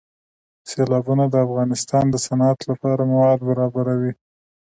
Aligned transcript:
سیلابونه 0.69 1.25
د 1.29 1.35
افغانستان 1.47 2.05
د 2.09 2.15
صنعت 2.25 2.59
لپاره 2.71 3.09
مواد 3.11 3.39
برابروي. 3.49 4.13